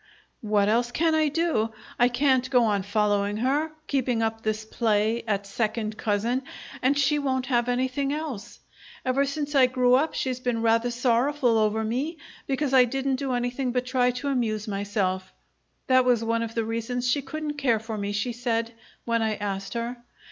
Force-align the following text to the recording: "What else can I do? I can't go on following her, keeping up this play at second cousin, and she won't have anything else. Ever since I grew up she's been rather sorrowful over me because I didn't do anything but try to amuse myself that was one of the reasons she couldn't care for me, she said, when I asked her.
"What 0.41 0.67
else 0.67 0.91
can 0.91 1.13
I 1.13 1.27
do? 1.27 1.73
I 1.99 2.07
can't 2.07 2.49
go 2.49 2.63
on 2.63 2.81
following 2.81 3.37
her, 3.37 3.71
keeping 3.85 4.23
up 4.23 4.41
this 4.41 4.65
play 4.65 5.21
at 5.27 5.45
second 5.45 5.95
cousin, 5.95 6.41
and 6.81 6.97
she 6.97 7.19
won't 7.19 7.45
have 7.45 7.69
anything 7.69 8.11
else. 8.11 8.57
Ever 9.05 9.25
since 9.25 9.53
I 9.53 9.67
grew 9.67 9.93
up 9.93 10.15
she's 10.15 10.39
been 10.39 10.63
rather 10.63 10.89
sorrowful 10.89 11.55
over 11.55 11.83
me 11.83 12.17
because 12.47 12.73
I 12.73 12.83
didn't 12.85 13.17
do 13.17 13.33
anything 13.33 13.71
but 13.73 13.85
try 13.85 14.09
to 14.09 14.29
amuse 14.29 14.67
myself 14.67 15.31
that 15.85 16.03
was 16.03 16.23
one 16.23 16.41
of 16.41 16.55
the 16.55 16.65
reasons 16.65 17.07
she 17.07 17.21
couldn't 17.21 17.57
care 17.59 17.77
for 17.79 17.95
me, 17.95 18.11
she 18.11 18.33
said, 18.33 18.73
when 19.05 19.21
I 19.21 19.35
asked 19.35 19.75
her. 19.75 19.97